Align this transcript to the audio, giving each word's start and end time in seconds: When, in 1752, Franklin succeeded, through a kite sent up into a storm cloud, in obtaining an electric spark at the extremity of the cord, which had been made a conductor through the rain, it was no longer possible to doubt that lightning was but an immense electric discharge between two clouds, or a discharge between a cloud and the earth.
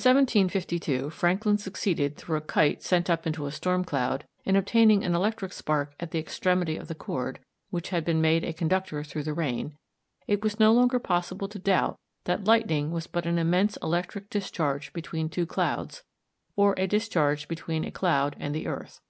When, 0.00 0.04
in 0.10 0.14
1752, 0.14 1.10
Franklin 1.10 1.58
succeeded, 1.58 2.16
through 2.16 2.36
a 2.36 2.40
kite 2.40 2.84
sent 2.84 3.10
up 3.10 3.26
into 3.26 3.46
a 3.46 3.50
storm 3.50 3.82
cloud, 3.82 4.26
in 4.44 4.54
obtaining 4.54 5.02
an 5.02 5.16
electric 5.16 5.52
spark 5.52 5.96
at 5.98 6.12
the 6.12 6.20
extremity 6.20 6.76
of 6.76 6.86
the 6.86 6.94
cord, 6.94 7.40
which 7.70 7.88
had 7.88 8.04
been 8.04 8.20
made 8.20 8.44
a 8.44 8.52
conductor 8.52 9.02
through 9.02 9.24
the 9.24 9.34
rain, 9.34 9.76
it 10.28 10.40
was 10.40 10.60
no 10.60 10.72
longer 10.72 11.00
possible 11.00 11.48
to 11.48 11.58
doubt 11.58 11.98
that 12.26 12.44
lightning 12.44 12.92
was 12.92 13.08
but 13.08 13.26
an 13.26 13.38
immense 13.38 13.76
electric 13.82 14.30
discharge 14.30 14.92
between 14.92 15.28
two 15.28 15.46
clouds, 15.46 16.04
or 16.54 16.76
a 16.78 16.86
discharge 16.86 17.48
between 17.48 17.82
a 17.84 17.90
cloud 17.90 18.36
and 18.38 18.54
the 18.54 18.68
earth. 18.68 19.00